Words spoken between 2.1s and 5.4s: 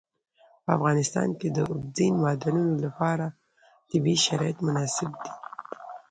معدنونه لپاره طبیعي شرایط مناسب دي.